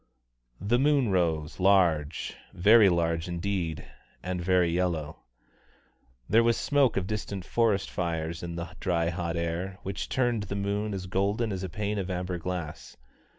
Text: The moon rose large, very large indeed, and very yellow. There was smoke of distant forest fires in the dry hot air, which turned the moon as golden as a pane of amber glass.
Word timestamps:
The 0.59 0.79
moon 0.79 1.09
rose 1.09 1.59
large, 1.59 2.35
very 2.55 2.89
large 2.89 3.27
indeed, 3.27 3.85
and 4.23 4.41
very 4.43 4.71
yellow. 4.71 5.19
There 6.27 6.41
was 6.43 6.57
smoke 6.57 6.97
of 6.97 7.05
distant 7.05 7.45
forest 7.45 7.87
fires 7.87 8.41
in 8.41 8.55
the 8.55 8.75
dry 8.79 9.09
hot 9.09 9.37
air, 9.37 9.77
which 9.83 10.09
turned 10.09 10.41
the 10.41 10.55
moon 10.55 10.95
as 10.95 11.05
golden 11.05 11.51
as 11.51 11.63
a 11.63 11.69
pane 11.69 11.99
of 11.99 12.09
amber 12.09 12.39
glass. 12.39 12.97